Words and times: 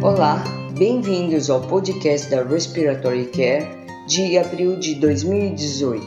Olá, 0.00 0.44
bem-vindos 0.78 1.50
ao 1.50 1.60
podcast 1.60 2.30
da 2.30 2.44
Respiratory 2.44 3.26
Care 3.26 3.66
de 4.06 4.38
abril 4.38 4.78
de 4.78 4.94
2018. 4.94 6.06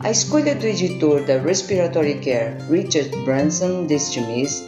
A 0.00 0.10
escolha 0.10 0.52
do 0.52 0.66
editor 0.66 1.24
da 1.24 1.38
Respiratory 1.38 2.14
Care, 2.14 2.60
Richard 2.68 3.16
Branson, 3.24 3.86
deste 3.86 4.20
mês, 4.20 4.64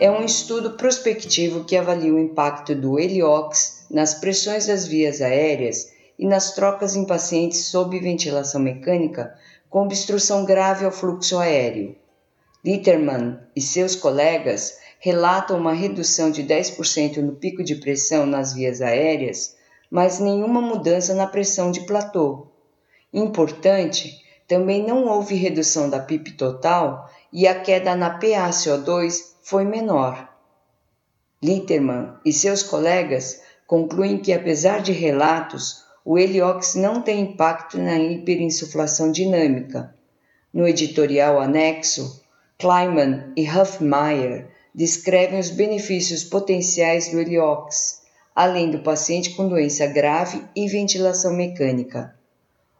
é 0.00 0.10
um 0.10 0.24
estudo 0.24 0.72
prospectivo 0.72 1.62
que 1.62 1.76
avalia 1.76 2.12
o 2.12 2.18
impacto 2.18 2.74
do 2.74 2.98
heliox 2.98 3.86
nas 3.88 4.14
pressões 4.14 4.66
das 4.66 4.88
vias 4.88 5.22
aéreas 5.22 5.92
e 6.18 6.26
nas 6.26 6.52
trocas 6.52 6.96
em 6.96 7.06
pacientes 7.06 7.66
sob 7.66 7.96
ventilação 8.00 8.60
mecânica 8.60 9.34
com 9.70 9.84
obstrução 9.84 10.44
grave 10.44 10.84
ao 10.84 10.90
fluxo 10.90 11.38
aéreo. 11.38 11.94
Litterman 12.64 13.38
e 13.54 13.60
seus 13.60 13.94
colegas 13.94 14.82
relatam 15.04 15.58
uma 15.58 15.74
redução 15.74 16.30
de 16.30 16.42
10% 16.42 17.18
no 17.18 17.32
pico 17.32 17.62
de 17.62 17.74
pressão 17.74 18.24
nas 18.24 18.54
vias 18.54 18.80
aéreas, 18.80 19.54
mas 19.90 20.18
nenhuma 20.18 20.62
mudança 20.62 21.12
na 21.12 21.26
pressão 21.26 21.70
de 21.70 21.82
platô. 21.82 22.46
Importante, 23.12 24.18
também 24.48 24.82
não 24.82 25.04
houve 25.06 25.34
redução 25.34 25.90
da 25.90 26.00
PIP 26.00 26.32
total 26.32 27.10
e 27.30 27.46
a 27.46 27.60
queda 27.60 27.94
na 27.94 28.18
PaCO2 28.18 29.34
foi 29.42 29.66
menor. 29.66 30.26
Litterman 31.42 32.14
e 32.24 32.32
seus 32.32 32.62
colegas 32.62 33.42
concluem 33.66 34.16
que, 34.16 34.32
apesar 34.32 34.80
de 34.80 34.92
relatos, 34.92 35.84
o 36.02 36.18
heliox 36.18 36.76
não 36.76 37.02
tem 37.02 37.20
impacto 37.20 37.76
na 37.76 37.98
hiperinsuflação 37.98 39.12
dinâmica. 39.12 39.94
No 40.50 40.66
editorial 40.66 41.38
anexo, 41.38 42.24
Kleiman 42.58 43.34
e 43.36 43.46
Huffmeyer 43.46 44.53
descrevem 44.74 45.38
os 45.38 45.50
benefícios 45.50 46.24
potenciais 46.24 47.08
do 47.08 47.20
heliox, 47.20 48.02
além 48.34 48.70
do 48.70 48.80
paciente 48.80 49.30
com 49.30 49.48
doença 49.48 49.86
grave 49.86 50.42
e 50.56 50.66
ventilação 50.66 51.32
mecânica. 51.32 52.14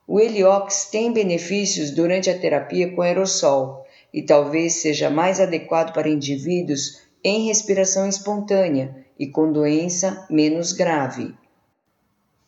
O 0.06 0.20
heliox 0.20 0.86
tem 0.91 1.12
benefícios 1.12 1.91
durante 1.91 2.28
a 2.28 2.38
terapia 2.38 2.92
com 2.92 3.00
aerossol 3.00 3.86
e 4.12 4.22
talvez 4.22 4.74
seja 4.74 5.08
mais 5.08 5.41
adequado 5.41 5.92
para 5.92 6.08
indivíduos 6.08 7.00
em 7.22 7.46
respiração 7.46 8.08
espontânea 8.08 8.94
e 9.18 9.27
com 9.27 9.50
doença 9.50 10.27
menos 10.28 10.72
grave. 10.72 11.34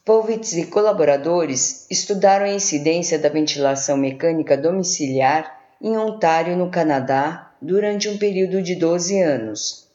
Povitz 0.04 0.52
e 0.52 0.66
colaboradores 0.66 1.86
estudaram 1.90 2.44
a 2.44 2.52
incidência 2.52 3.18
da 3.18 3.28
ventilação 3.28 3.96
mecânica 3.96 4.56
domiciliar 4.56 5.58
em 5.80 5.96
Ontário, 5.96 6.56
no 6.56 6.70
Canadá, 6.70 7.45
durante 7.60 8.08
um 8.08 8.18
período 8.18 8.62
de 8.62 8.74
12 8.74 9.20
anos. 9.20 9.86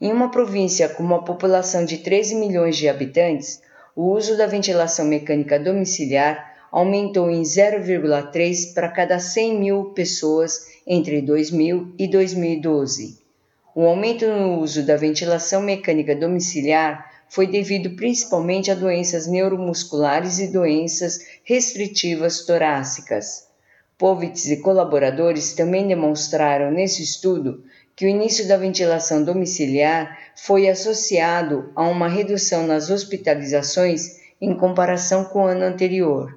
Em 0.00 0.10
uma 0.10 0.30
província 0.30 0.88
com 0.88 1.02
uma 1.02 1.24
população 1.24 1.84
de 1.84 1.98
13 1.98 2.34
milhões 2.34 2.76
de 2.76 2.88
habitantes, 2.88 3.62
o 3.94 4.10
uso 4.10 4.36
da 4.36 4.46
ventilação 4.46 5.04
mecânica 5.04 5.58
domiciliar 5.58 6.52
aumentou 6.72 7.30
em 7.30 7.42
0,3 7.42 8.72
para 8.74 8.88
cada 8.88 9.18
100 9.18 9.58
mil 9.58 9.84
pessoas 9.90 10.66
entre 10.86 11.20
2000 11.20 11.94
e 11.98 12.08
2012. 12.08 13.18
O 13.74 13.86
aumento 13.86 14.26
no 14.26 14.58
uso 14.60 14.82
da 14.84 14.96
ventilação 14.96 15.62
mecânica 15.62 16.16
domiciliar 16.16 17.10
foi 17.28 17.46
devido 17.46 17.96
principalmente 17.96 18.70
a 18.70 18.74
doenças 18.74 19.26
neuromusculares 19.26 20.38
e 20.38 20.48
doenças 20.48 21.20
restritivas 21.44 22.44
torácicas. 22.44 23.51
Povitz 23.98 24.46
e 24.46 24.56
colaboradores 24.58 25.52
também 25.52 25.86
demonstraram 25.86 26.70
nesse 26.70 27.02
estudo 27.02 27.62
que 27.94 28.06
o 28.06 28.08
início 28.08 28.48
da 28.48 28.56
ventilação 28.56 29.22
domiciliar 29.22 30.18
foi 30.34 30.68
associado 30.68 31.70
a 31.76 31.82
uma 31.82 32.08
redução 32.08 32.66
nas 32.66 32.90
hospitalizações 32.90 34.20
em 34.40 34.56
comparação 34.56 35.24
com 35.24 35.40
o 35.40 35.46
ano 35.46 35.64
anterior. 35.64 36.36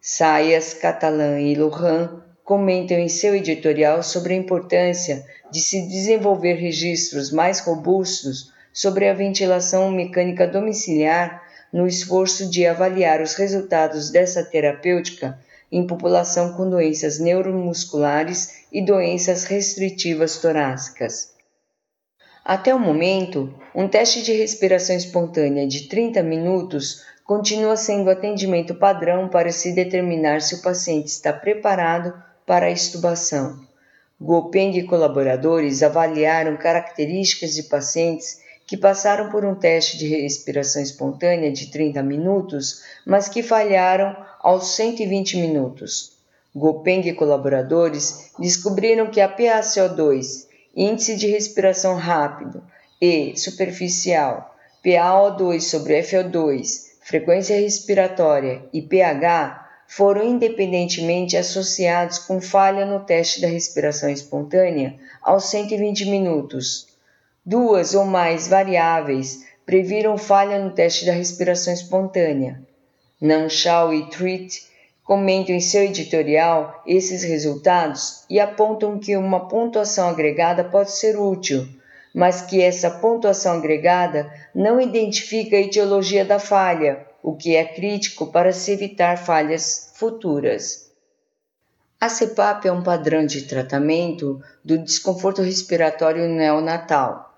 Sayas, 0.00 0.74
Catalan 0.74 1.40
e 1.40 1.54
Lohan 1.54 2.22
comentam 2.44 2.98
em 2.98 3.08
seu 3.08 3.34
editorial 3.34 4.02
sobre 4.02 4.34
a 4.34 4.36
importância 4.36 5.24
de 5.50 5.60
se 5.60 5.86
desenvolver 5.86 6.54
registros 6.54 7.30
mais 7.30 7.60
robustos 7.60 8.52
sobre 8.72 9.08
a 9.08 9.14
ventilação 9.14 9.90
mecânica 9.90 10.46
domiciliar 10.46 11.42
no 11.72 11.86
esforço 11.86 12.50
de 12.50 12.66
avaliar 12.66 13.20
os 13.20 13.34
resultados 13.34 14.10
dessa 14.10 14.44
terapêutica 14.44 15.38
em 15.70 15.86
população 15.86 16.54
com 16.54 16.68
doenças 16.68 17.18
neuromusculares 17.18 18.64
e 18.72 18.84
doenças 18.84 19.44
restritivas 19.44 20.38
torácicas. 20.38 21.32
Até 22.44 22.74
o 22.74 22.78
momento, 22.78 23.54
um 23.74 23.86
teste 23.86 24.22
de 24.22 24.32
respiração 24.32 24.96
espontânea 24.96 25.66
de 25.68 25.88
30 25.88 26.22
minutos 26.22 27.04
continua 27.24 27.76
sendo 27.76 28.08
o 28.08 28.10
atendimento 28.10 28.74
padrão 28.74 29.28
para 29.28 29.52
se 29.52 29.72
determinar 29.72 30.40
se 30.40 30.56
o 30.56 30.62
paciente 30.62 31.06
está 31.06 31.32
preparado 31.32 32.12
para 32.44 32.66
a 32.66 32.70
extubação. 32.70 33.60
Gopeng 34.20 34.76
e 34.76 34.84
colaboradores 34.84 35.82
avaliaram 35.82 36.56
características 36.56 37.54
de 37.54 37.62
pacientes 37.64 38.40
que 38.66 38.76
passaram 38.76 39.30
por 39.30 39.44
um 39.44 39.54
teste 39.54 39.98
de 39.98 40.08
respiração 40.08 40.82
espontânea 40.82 41.52
de 41.52 41.70
30 41.70 42.02
minutos, 42.02 42.82
mas 43.06 43.28
que 43.28 43.42
falharam 43.42 44.16
aos 44.42 44.74
120 44.76 45.36
minutos. 45.36 46.12
Gopeng 46.54 47.06
e 47.06 47.12
colaboradores 47.12 48.32
descobriram 48.38 49.10
que 49.10 49.20
a 49.20 49.28
PaCO2, 49.28 50.46
índice 50.74 51.16
de 51.16 51.28
respiração 51.28 51.94
rápido 51.94 52.62
e 53.00 53.36
superficial, 53.36 54.56
PaO2 54.84 55.60
sobre 55.60 56.02
FO2, 56.02 56.90
frequência 57.02 57.60
respiratória 57.60 58.62
e 58.72 58.82
pH 58.82 59.68
foram 59.86 60.24
independentemente 60.24 61.36
associados 61.36 62.18
com 62.18 62.40
falha 62.40 62.86
no 62.86 63.00
teste 63.00 63.40
da 63.40 63.48
respiração 63.48 64.08
espontânea 64.08 64.94
aos 65.20 65.44
120 65.50 66.06
minutos. 66.06 66.88
Duas 67.44 67.94
ou 67.94 68.04
mais 68.04 68.48
variáveis 68.48 69.44
previram 69.66 70.16
falha 70.16 70.58
no 70.58 70.70
teste 70.70 71.04
da 71.04 71.12
respiração 71.12 71.72
espontânea. 71.72 72.60
Nanchal 73.20 73.92
e 73.92 74.08
Treat 74.08 74.62
comentam 75.04 75.54
em 75.54 75.60
seu 75.60 75.82
editorial 75.82 76.82
esses 76.86 77.22
resultados 77.22 78.24
e 78.30 78.40
apontam 78.40 78.98
que 78.98 79.16
uma 79.16 79.48
pontuação 79.48 80.08
agregada 80.08 80.64
pode 80.64 80.92
ser 80.92 81.18
útil, 81.18 81.68
mas 82.14 82.40
que 82.42 82.62
essa 82.62 82.90
pontuação 82.90 83.58
agregada 83.58 84.32
não 84.54 84.80
identifica 84.80 85.56
a 85.56 85.60
etiologia 85.60 86.24
da 86.24 86.38
falha, 86.38 87.06
o 87.22 87.36
que 87.36 87.54
é 87.54 87.64
crítico 87.64 88.28
para 88.28 88.52
se 88.52 88.72
evitar 88.72 89.18
falhas 89.18 89.92
futuras. 89.94 90.90
A 92.00 92.08
CPAP 92.08 92.66
é 92.66 92.72
um 92.72 92.82
padrão 92.82 93.26
de 93.26 93.42
tratamento 93.42 94.40
do 94.64 94.78
desconforto 94.78 95.42
respiratório 95.42 96.26
neonatal 96.26 97.29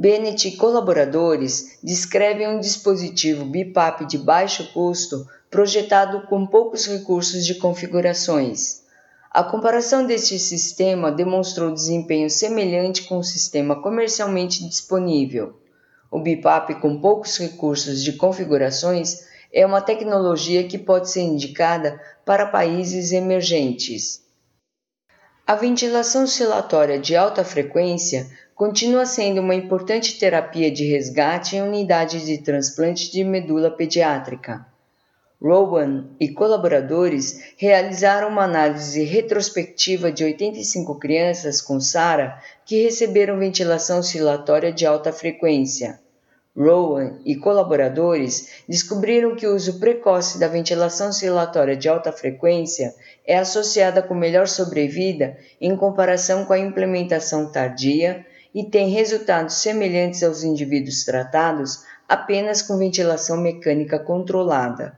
Bennett 0.00 0.46
e 0.46 0.52
colaboradores 0.52 1.76
descrevem 1.82 2.46
um 2.46 2.60
dispositivo 2.60 3.44
BIPAP 3.44 4.06
de 4.06 4.16
baixo 4.16 4.72
custo 4.72 5.26
projetado 5.50 6.24
com 6.28 6.46
poucos 6.46 6.86
recursos 6.86 7.44
de 7.44 7.56
configurações. 7.56 8.84
A 9.28 9.42
comparação 9.42 10.06
deste 10.06 10.38
sistema 10.38 11.10
demonstrou 11.10 11.74
desempenho 11.74 12.30
semelhante 12.30 13.08
com 13.08 13.18
o 13.18 13.24
sistema 13.24 13.82
comercialmente 13.82 14.64
disponível. 14.68 15.58
O 16.12 16.20
BIPAP 16.20 16.76
com 16.80 17.00
poucos 17.00 17.36
recursos 17.36 18.00
de 18.04 18.12
configurações 18.12 19.26
é 19.52 19.66
uma 19.66 19.80
tecnologia 19.80 20.62
que 20.62 20.78
pode 20.78 21.10
ser 21.10 21.22
indicada 21.22 22.00
para 22.24 22.46
países 22.46 23.10
emergentes. 23.10 24.27
A 25.48 25.54
ventilação 25.54 26.24
oscilatória 26.24 26.98
de 26.98 27.16
alta 27.16 27.42
frequência 27.42 28.26
continua 28.54 29.06
sendo 29.06 29.40
uma 29.40 29.54
importante 29.54 30.18
terapia 30.18 30.70
de 30.70 30.84
resgate 30.84 31.56
em 31.56 31.62
unidade 31.62 32.22
de 32.26 32.36
transplante 32.36 33.10
de 33.10 33.24
medula 33.24 33.70
pediátrica. 33.70 34.66
Rowan 35.40 36.10
e 36.20 36.28
colaboradores 36.28 37.54
realizaram 37.56 38.28
uma 38.28 38.44
análise 38.44 39.02
retrospectiva 39.04 40.12
de 40.12 40.22
85 40.22 40.98
crianças 40.98 41.62
com 41.62 41.80
SARA 41.80 42.38
que 42.66 42.82
receberam 42.82 43.38
ventilação 43.38 44.00
oscilatória 44.00 44.70
de 44.70 44.84
alta 44.84 45.14
frequência. 45.14 45.98
Rowan 46.58 47.20
e 47.24 47.36
colaboradores 47.36 48.64
descobriram 48.68 49.36
que 49.36 49.46
o 49.46 49.54
uso 49.54 49.78
precoce 49.78 50.40
da 50.40 50.48
ventilação 50.48 51.10
oscilatória 51.10 51.76
de 51.76 51.88
alta 51.88 52.10
frequência 52.10 52.92
é 53.24 53.38
associada 53.38 54.02
com 54.02 54.12
melhor 54.12 54.48
sobrevida 54.48 55.38
em 55.60 55.76
comparação 55.76 56.44
com 56.44 56.52
a 56.52 56.58
implementação 56.58 57.52
tardia 57.52 58.26
e 58.52 58.64
tem 58.64 58.88
resultados 58.88 59.54
semelhantes 59.62 60.24
aos 60.24 60.42
indivíduos 60.42 61.04
tratados 61.04 61.84
apenas 62.08 62.60
com 62.60 62.76
ventilação 62.76 63.36
mecânica 63.36 63.96
controlada. 63.96 64.97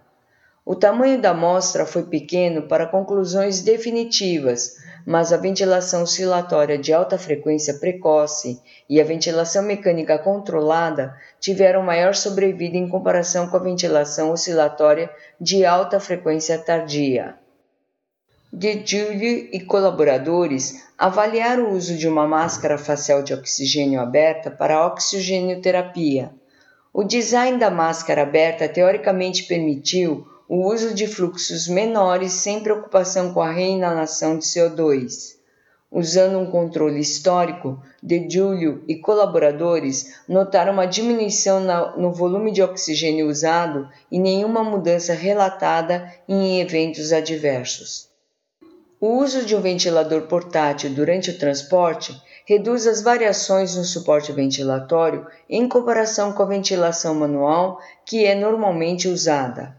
O 0.70 0.76
tamanho 0.76 1.20
da 1.20 1.30
amostra 1.30 1.84
foi 1.84 2.04
pequeno 2.04 2.62
para 2.68 2.86
conclusões 2.86 3.60
definitivas, 3.60 4.76
mas 5.04 5.32
a 5.32 5.36
ventilação 5.36 6.04
oscilatória 6.04 6.78
de 6.78 6.92
alta 6.92 7.18
frequência 7.18 7.74
precoce 7.74 8.62
e 8.88 9.00
a 9.00 9.04
ventilação 9.04 9.64
mecânica 9.64 10.16
controlada 10.16 11.12
tiveram 11.40 11.82
maior 11.82 12.14
sobrevida 12.14 12.76
em 12.76 12.88
comparação 12.88 13.48
com 13.48 13.56
a 13.56 13.60
ventilação 13.64 14.30
oscilatória 14.30 15.10
de 15.40 15.64
alta 15.64 15.98
frequência 15.98 16.56
tardia. 16.56 17.34
De 18.52 18.86
Giulio 18.86 19.48
e 19.52 19.58
colaboradores 19.58 20.86
avaliaram 20.96 21.64
o 21.64 21.74
uso 21.74 21.96
de 21.96 22.06
uma 22.06 22.28
máscara 22.28 22.78
facial 22.78 23.24
de 23.24 23.34
oxigênio 23.34 24.00
aberta 24.00 24.52
para 24.52 24.76
a 24.76 24.86
oxigênio-terapia. 24.86 26.30
O 26.92 27.02
design 27.02 27.58
da 27.58 27.70
máscara 27.72 28.22
aberta 28.22 28.68
teoricamente 28.68 29.42
permitiu 29.48 30.30
o 30.52 30.66
uso 30.66 30.92
de 30.92 31.06
fluxos 31.06 31.68
menores 31.68 32.32
sem 32.32 32.58
preocupação 32.58 33.32
com 33.32 33.40
a 33.40 33.52
reinalação 33.52 34.36
de 34.36 34.44
CO2. 34.44 35.36
Usando 35.88 36.40
um 36.40 36.50
controle 36.50 36.98
histórico, 36.98 37.80
De 38.02 38.28
Giulio 38.28 38.82
e 38.88 38.96
colaboradores 38.96 40.12
notaram 40.28 40.72
uma 40.72 40.88
diminuição 40.88 41.60
no 41.96 42.12
volume 42.12 42.50
de 42.50 42.60
oxigênio 42.64 43.28
usado 43.28 43.88
e 44.10 44.18
nenhuma 44.18 44.64
mudança 44.64 45.14
relatada 45.14 46.12
em 46.28 46.60
eventos 46.60 47.12
adversos. 47.12 48.08
O 49.00 49.18
uso 49.22 49.46
de 49.46 49.54
um 49.54 49.60
ventilador 49.60 50.22
portátil 50.22 50.90
durante 50.90 51.30
o 51.30 51.38
transporte 51.38 52.12
reduz 52.44 52.88
as 52.88 53.02
variações 53.02 53.76
no 53.76 53.84
suporte 53.84 54.32
ventilatório 54.32 55.28
em 55.48 55.68
comparação 55.68 56.32
com 56.32 56.42
a 56.42 56.46
ventilação 56.46 57.14
manual 57.14 57.80
que 58.04 58.26
é 58.26 58.34
normalmente 58.34 59.06
usada. 59.06 59.78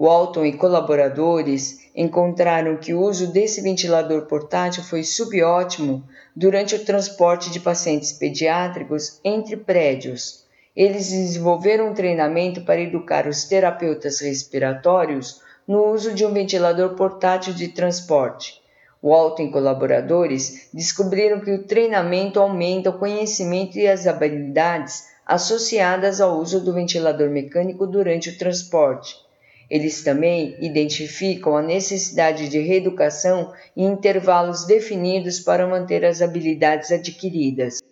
Walton 0.00 0.46
e 0.46 0.52
colaboradores 0.52 1.90
encontraram 1.92 2.76
que 2.76 2.94
o 2.94 3.00
uso 3.00 3.32
desse 3.32 3.60
ventilador 3.60 4.26
portátil 4.26 4.84
foi 4.84 5.02
subótimo 5.02 6.04
durante 6.36 6.76
o 6.76 6.84
transporte 6.84 7.50
de 7.50 7.58
pacientes 7.58 8.12
pediátricos 8.12 9.18
entre 9.24 9.56
prédios. 9.56 10.44
Eles 10.76 11.10
desenvolveram 11.10 11.88
um 11.88 11.94
treinamento 11.94 12.60
para 12.60 12.80
educar 12.80 13.26
os 13.26 13.42
terapeutas 13.46 14.20
respiratórios 14.20 15.42
no 15.66 15.86
uso 15.86 16.14
de 16.14 16.24
um 16.24 16.32
ventilador 16.32 16.94
portátil 16.94 17.52
de 17.52 17.66
transporte. 17.66 18.62
Walton 19.02 19.42
e 19.42 19.50
colaboradores 19.50 20.68
descobriram 20.72 21.40
que 21.40 21.50
o 21.50 21.64
treinamento 21.64 22.38
aumenta 22.38 22.90
o 22.90 22.98
conhecimento 23.00 23.76
e 23.76 23.88
as 23.88 24.06
habilidades 24.06 25.08
associadas 25.26 26.20
ao 26.20 26.38
uso 26.38 26.60
do 26.60 26.72
ventilador 26.72 27.28
mecânico 27.30 27.84
durante 27.84 28.30
o 28.30 28.38
transporte. 28.38 29.27
Eles 29.70 30.02
também 30.02 30.56
identificam 30.60 31.56
a 31.56 31.62
necessidade 31.62 32.48
de 32.48 32.58
reeducação 32.58 33.52
em 33.76 33.84
intervalos 33.84 34.64
definidos 34.64 35.40
para 35.40 35.66
manter 35.66 36.04
as 36.04 36.22
habilidades 36.22 36.90
adquiridas. 36.90 37.82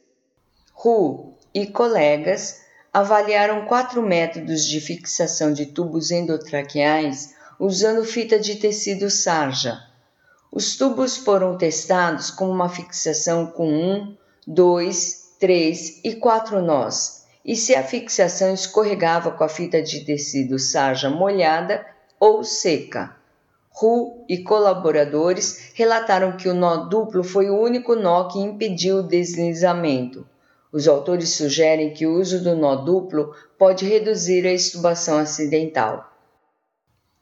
Hu 0.74 1.34
e 1.52 1.66
colegas 1.66 2.62
avaliaram 2.92 3.66
quatro 3.66 4.02
métodos 4.02 4.64
de 4.66 4.80
fixação 4.80 5.52
de 5.52 5.66
tubos 5.66 6.10
endotraqueais 6.10 7.34
usando 7.60 8.04
fita 8.04 8.38
de 8.38 8.56
tecido 8.56 9.10
sarja. 9.10 9.78
Os 10.50 10.76
tubos 10.76 11.18
foram 11.18 11.58
testados 11.58 12.30
com 12.30 12.48
uma 12.48 12.70
fixação 12.70 13.46
com 13.48 13.68
um, 13.68 14.16
dois, 14.46 15.34
três 15.38 16.00
e 16.02 16.14
quatro 16.14 16.62
nós 16.62 17.15
e 17.46 17.54
se 17.54 17.76
a 17.76 17.82
fixação 17.84 18.52
escorregava 18.52 19.30
com 19.30 19.44
a 19.44 19.48
fita 19.48 19.80
de 19.80 20.04
tecido 20.04 20.58
sarja 20.58 21.08
molhada 21.08 21.86
ou 22.18 22.42
seca. 22.42 23.14
Hu 23.80 24.24
e 24.28 24.38
colaboradores 24.38 25.70
relataram 25.74 26.36
que 26.36 26.48
o 26.48 26.54
nó 26.54 26.88
duplo 26.88 27.22
foi 27.22 27.48
o 27.48 27.60
único 27.60 27.94
nó 27.94 28.24
que 28.24 28.40
impediu 28.40 28.96
o 28.96 29.02
deslizamento. 29.02 30.26
Os 30.72 30.88
autores 30.88 31.30
sugerem 31.30 31.94
que 31.94 32.06
o 32.06 32.18
uso 32.18 32.42
do 32.42 32.56
nó 32.56 32.74
duplo 32.74 33.32
pode 33.56 33.86
reduzir 33.86 34.44
a 34.44 34.52
estubação 34.52 35.18
acidental. 35.18 36.12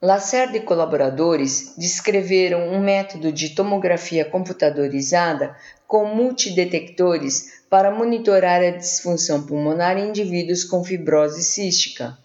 Lacerda 0.00 0.56
e 0.56 0.61
colaboradores 0.61 1.75
descreveram 1.76 2.69
um 2.69 2.81
método 2.81 3.32
de 3.32 3.50
tomografia 3.50 4.25
computadorizada 4.25 5.56
com 5.87 6.05
multidetectores 6.06 7.63
para 7.75 7.91
monitorar 7.91 8.62
a 8.62 8.71
disfunção 8.71 9.43
pulmonar 9.43 9.99
em 9.99 10.11
indivíduos 10.11 10.62
com 10.62 10.85
fibrose 10.85 11.43
cística. 11.43 12.17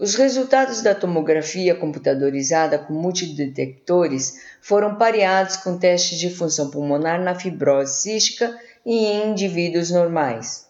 Os 0.00 0.14
resultados 0.14 0.80
da 0.80 0.94
tomografia 0.94 1.74
computadorizada 1.74 2.78
com 2.78 2.94
multidetectores 2.94 4.40
foram 4.58 4.94
pareados 4.94 5.58
com 5.58 5.76
testes 5.76 6.18
de 6.18 6.30
função 6.30 6.70
pulmonar 6.70 7.20
na 7.20 7.34
fibrose 7.34 8.00
cística 8.00 8.58
e 8.86 9.04
em 9.04 9.32
indivíduos 9.32 9.90
normais. 9.90 10.66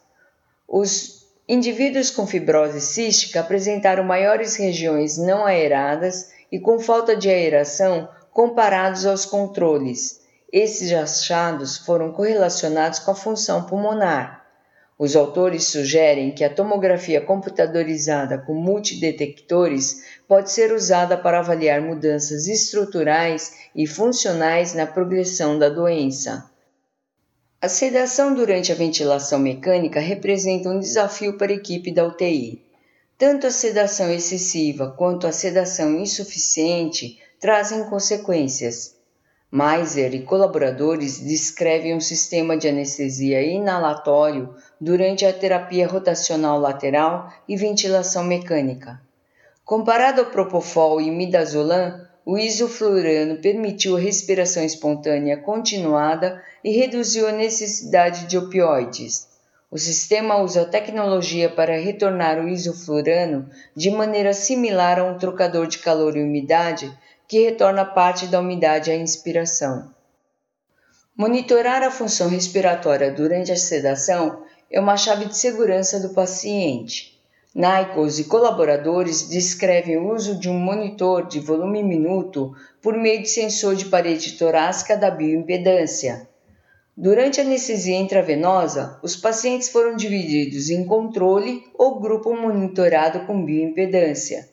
Os 0.67 1.25
indivíduos 1.49 2.11
com 2.11 2.27
fibrose 2.27 2.81
cística 2.81 3.39
apresentaram 3.39 4.03
maiores 4.03 4.57
regiões 4.57 5.17
não 5.17 5.47
aeradas 5.47 6.33
e 6.51 6.59
com 6.59 6.81
falta 6.81 7.15
de 7.15 7.31
aeração 7.31 8.09
comparados 8.33 9.07
aos 9.07 9.25
controles 9.25 10.26
esses 10.59 10.91
achados 10.91 11.77
foram 11.77 12.11
correlacionados 12.11 12.99
com 13.01 13.11
a 13.11 13.15
função 13.15 13.65
pulmonar. 13.65 14.43
Os 14.99 15.15
autores 15.15 15.65
sugerem 15.65 16.31
que 16.31 16.43
a 16.43 16.49
tomografia 16.49 17.21
computadorizada 17.21 18.39
com 18.39 18.55
multidetectores 18.55 20.03
pode 20.27 20.51
ser 20.51 20.73
usada 20.73 21.15
para 21.15 21.41
avaliar 21.41 21.83
mudanças 21.83 22.49
estruturais 22.49 23.53
e 23.75 23.87
funcionais 23.87 24.73
na 24.73 24.87
progressão 24.87 25.59
da 25.59 25.69
doença. 25.69 26.51
A 27.61 27.69
sedação 27.69 28.35
durante 28.35 28.73
a 28.73 28.75
ventilação 28.75 29.39
mecânica 29.39 30.01
representa 30.01 30.71
um 30.71 30.81
desafio 30.81 31.37
para 31.37 31.53
a 31.53 31.57
equipe 31.57 31.93
da 31.93 32.07
UTI. 32.07 32.65
Tanto 33.19 33.47
a 33.47 33.51
sedação 33.51 34.11
excessiva 34.11 34.95
quanto 34.97 35.27
a 35.27 35.33
sedação 35.33 36.01
insuficiente 36.01 37.19
trazem 37.39 37.85
consequências. 37.91 38.96
Meiser 39.57 40.15
e 40.15 40.21
colaboradores 40.21 41.19
descrevem 41.19 41.95
um 41.95 42.01
sistema 42.01 42.59
de 42.59 42.69
anestesia 42.69 43.41
inalatório 43.41 44.55
durante 44.79 45.25
a 45.25 45.33
terapia 45.33 45.89
rotacional 45.89 46.61
lateral 46.61 47.33
e 47.49 47.57
ventilação 47.57 48.23
mecânica. 48.23 49.01
Comparado 49.65 50.21
ao 50.21 50.27
propofol 50.27 51.01
e 51.01 51.11
midazolam, 51.11 52.07
o 52.23 52.37
isoflurano 52.37 53.41
permitiu 53.41 53.95
respiração 53.95 54.63
espontânea 54.63 55.39
continuada 55.39 56.43
e 56.63 56.77
reduziu 56.77 57.27
a 57.27 57.33
necessidade 57.33 58.27
de 58.27 58.37
opioides. 58.37 59.27
O 59.71 59.79
sistema 59.79 60.37
usa 60.37 60.67
tecnologia 60.67 61.49
para 61.49 61.81
retornar 61.81 62.45
o 62.45 62.47
isoflurano 62.47 63.49
de 63.75 63.91
maneira 63.91 64.35
similar 64.35 64.99
a 64.99 65.05
um 65.05 65.17
trocador 65.17 65.67
de 65.67 65.79
calor 65.79 66.15
e 66.15 66.23
umidade 66.23 66.93
que 67.29 67.45
retorna 67.45 67.85
parte 67.85 68.27
da 68.27 68.41
umidade 68.41 68.91
à 68.91 68.97
inspiração. 68.97 69.91
Monitorar 71.17 71.83
a 71.83 71.91
função 71.91 72.29
respiratória 72.29 73.11
durante 73.11 73.51
a 73.51 73.57
sedação 73.57 74.43
é 74.71 74.79
uma 74.79 74.97
chave 74.97 75.25
de 75.25 75.37
segurança 75.37 75.99
do 75.99 76.11
paciente. 76.11 77.19
Nichols 77.55 78.19
e 78.19 78.25
colaboradores 78.25 79.27
descrevem 79.29 79.97
o 79.97 80.13
uso 80.13 80.39
de 80.39 80.51
um 80.51 80.59
monitor 80.59 81.27
de 81.27 81.41
volume 81.41 81.83
minuto 81.83 82.55
por 82.83 82.95
meio 82.95 83.23
de 83.23 83.31
sensor 83.31 83.75
de 83.75 83.87
parede 83.87 84.33
torácica 84.33 84.95
da 84.95 85.11
bioimpedância. 85.11 86.29
Durante 86.95 87.41
a 87.41 87.45
anestesia 87.45 87.97
intravenosa, 87.97 88.99
os 89.03 89.17
pacientes 89.17 89.71
foram 89.71 89.97
divididos 89.97 90.69
em 90.69 90.85
controle 90.85 91.65
ou 91.75 91.99
grupo 91.99 92.35
monitorado 92.35 93.21
com 93.21 93.43
bioimpedância. 93.43 94.49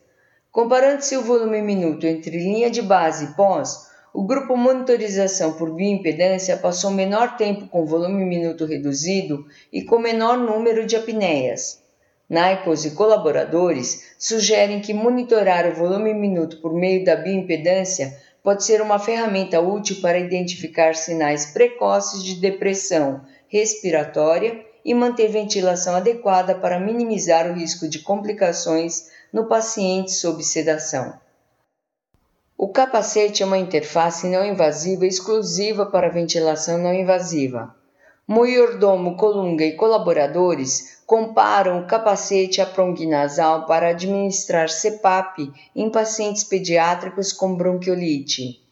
Comparando-se 0.54 1.18
o 1.18 1.24
volume 1.24 1.64
minuto 1.64 2.06
entre 2.06 2.38
linha 2.38 2.70
de 2.70 2.80
base 2.80 3.26
e 3.26 3.28
pós, 3.30 3.88
o 4.14 4.24
grupo 4.24 4.56
monitorização 4.56 5.54
por 5.54 5.74
bioimpedância 5.74 6.56
passou 6.56 6.92
menor 6.92 7.38
tempo 7.38 7.66
com 7.66 7.88
volume 7.88 8.24
minuto 8.24 8.64
reduzido 8.64 9.48
e 9.72 9.82
com 9.82 9.98
menor 9.98 10.38
número 10.38 10.86
de 10.86 10.96
apneias. 10.96 11.82
Nichols 12.30 12.86
e 12.86 12.92
colaboradores 12.92 14.14
sugerem 14.20 14.80
que 14.80 14.94
monitorar 14.94 15.66
o 15.66 15.74
volume 15.74 16.14
minuto 16.14 16.62
por 16.62 16.72
meio 16.72 17.04
da 17.04 17.16
bioimpedância 17.16 18.16
pode 18.44 18.64
ser 18.64 18.80
uma 18.80 19.00
ferramenta 19.00 19.60
útil 19.60 20.02
para 20.02 20.20
identificar 20.20 20.94
sinais 20.94 21.48
precoces 21.48 22.24
de 22.24 22.36
depressão 22.36 23.22
respiratória 23.48 24.64
e 24.84 24.94
manter 24.94 25.30
ventilação 25.30 25.96
adequada 25.96 26.56
para 26.56 26.80
minimizar 26.80 27.50
o 27.50 27.54
risco 27.54 27.88
de 27.88 28.00
complicações 28.00 29.10
no 29.32 29.46
paciente 29.46 30.12
sob 30.12 30.44
sedação. 30.44 31.14
O 32.58 32.68
capacete 32.70 33.44
é 33.44 33.46
uma 33.46 33.58
interface 33.58 34.28
não 34.28 34.46
invasiva 34.46 35.06
exclusiva 35.06 35.86
para 35.86 36.10
ventilação 36.10 36.78
não 36.78 36.94
invasiva. 36.94 37.76
Moiordomo, 38.26 39.18
Colunga 39.18 39.66
e 39.66 39.76
colaboradores 39.76 41.02
comparam 41.06 41.82
o 41.82 41.88
capacete 41.88 42.62
à 42.62 42.66
pronguinasal 42.66 43.66
para 43.66 43.90
administrar 43.90 44.70
CPAP 44.70 45.52
em 45.76 45.90
pacientes 45.90 46.46
pediátricos 46.46 47.34
com 47.34 47.54
bronquiolite. 47.54 48.64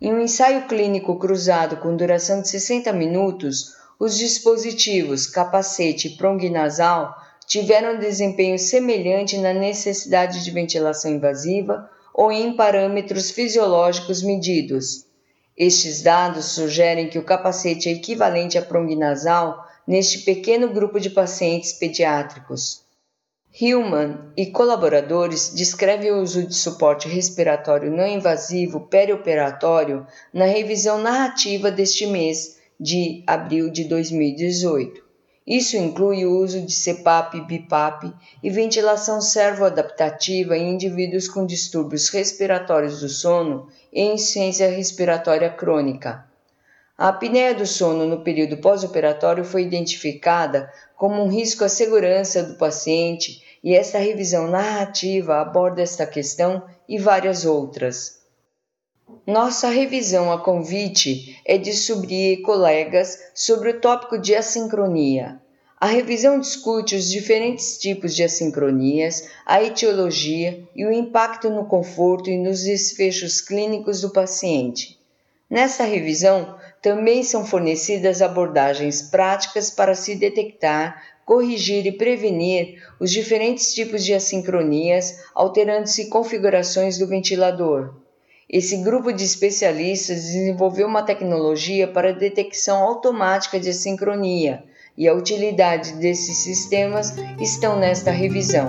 Em 0.00 0.12
um 0.12 0.20
ensaio 0.20 0.66
clínico 0.66 1.18
cruzado 1.18 1.76
com 1.76 1.94
duração 1.94 2.40
de 2.40 2.48
60 2.48 2.92
minutos, 2.92 3.74
os 3.98 4.16
dispositivos 4.18 5.26
capacete 5.26 6.08
e 6.08 6.16
pronguinasal 6.16 7.14
tiveram 7.46 7.98
desempenho 7.98 8.58
semelhante 8.58 9.38
na 9.38 9.52
necessidade 9.52 10.42
de 10.42 10.50
ventilação 10.50 11.10
invasiva 11.10 11.88
ou 12.12 12.32
em 12.32 12.56
parâmetros 12.56 13.30
fisiológicos 13.30 14.22
medidos. 14.22 15.04
Estes 15.56 16.02
dados 16.02 16.46
sugerem 16.46 17.08
que 17.08 17.18
o 17.18 17.24
capacete 17.24 17.88
é 17.88 17.92
equivalente 17.92 18.58
à 18.58 18.62
pronguinasal 18.62 19.64
neste 19.86 20.20
pequeno 20.20 20.68
grupo 20.72 20.98
de 20.98 21.10
pacientes 21.10 21.72
pediátricos. 21.72 22.82
Hillman 23.60 24.32
e 24.36 24.46
colaboradores 24.46 25.52
descrevem 25.54 26.10
o 26.10 26.20
uso 26.20 26.44
de 26.44 26.54
suporte 26.54 27.06
respiratório 27.06 27.88
não 27.88 28.04
invasivo 28.04 28.80
perioperatório 28.80 30.04
na 30.32 30.44
revisão 30.44 30.98
narrativa 30.98 31.70
deste 31.70 32.04
mês 32.04 32.53
de 32.78 33.22
abril 33.26 33.70
de 33.70 33.84
2018. 33.84 35.04
Isso 35.46 35.76
inclui 35.76 36.24
o 36.24 36.38
uso 36.38 36.62
de 36.62 36.74
CPAP 36.74 37.42
BIPAP 37.42 38.14
e 38.42 38.48
ventilação 38.48 39.20
servoadaptativa 39.20 40.56
em 40.56 40.72
indivíduos 40.72 41.28
com 41.28 41.44
distúrbios 41.44 42.08
respiratórios 42.08 43.00
do 43.00 43.08
sono 43.10 43.68
e 43.92 44.02
insuficiência 44.02 44.70
respiratória 44.70 45.50
crônica. 45.50 46.24
A 46.96 47.08
apneia 47.08 47.52
do 47.52 47.66
sono 47.66 48.06
no 48.06 48.22
período 48.22 48.56
pós-operatório 48.56 49.44
foi 49.44 49.64
identificada 49.64 50.72
como 50.96 51.22
um 51.22 51.28
risco 51.28 51.64
à 51.64 51.68
segurança 51.68 52.42
do 52.42 52.54
paciente 52.54 53.42
e 53.62 53.74
esta 53.74 53.98
revisão 53.98 54.46
narrativa 54.48 55.40
aborda 55.40 55.82
esta 55.82 56.06
questão 56.06 56.62
e 56.88 56.96
várias 56.96 57.44
outras. 57.44 58.23
Nossa 59.26 59.68
revisão 59.68 60.30
a 60.30 60.38
convite 60.38 61.40
é 61.46 61.56
de 61.56 61.72
Subri 61.72 62.32
e 62.32 62.42
colegas 62.42 63.18
sobre 63.34 63.70
o 63.70 63.80
tópico 63.80 64.18
de 64.18 64.34
assincronia. 64.34 65.40
A 65.80 65.86
revisão 65.86 66.38
discute 66.38 66.94
os 66.94 67.10
diferentes 67.10 67.78
tipos 67.78 68.14
de 68.14 68.22
assincronias, 68.22 69.28
a 69.46 69.62
etiologia 69.62 70.62
e 70.76 70.84
o 70.84 70.92
impacto 70.92 71.48
no 71.48 71.64
conforto 71.64 72.28
e 72.28 72.36
nos 72.36 72.64
desfechos 72.64 73.40
clínicos 73.40 74.02
do 74.02 74.10
paciente. 74.10 74.98
Nessa 75.48 75.84
revisão, 75.84 76.56
também 76.82 77.22
são 77.22 77.46
fornecidas 77.46 78.20
abordagens 78.20 79.00
práticas 79.00 79.70
para 79.70 79.94
se 79.94 80.14
detectar, 80.14 81.02
corrigir 81.24 81.86
e 81.86 81.92
prevenir 81.92 82.82
os 83.00 83.10
diferentes 83.10 83.72
tipos 83.72 84.04
de 84.04 84.12
assincronias, 84.12 85.18
alterando-se 85.34 86.10
configurações 86.10 86.98
do 86.98 87.06
ventilador. 87.06 88.03
Esse 88.48 88.76
grupo 88.78 89.12
de 89.12 89.24
especialistas 89.24 90.22
desenvolveu 90.22 90.86
uma 90.86 91.02
tecnologia 91.02 91.88
para 91.88 92.12
detecção 92.12 92.82
automática 92.82 93.58
de 93.58 93.70
assincronia 93.70 94.62
e 94.96 95.08
a 95.08 95.14
utilidade 95.14 95.94
desses 95.94 96.36
sistemas 96.38 97.14
estão 97.40 97.76
nesta 97.78 98.10
revisão. 98.10 98.68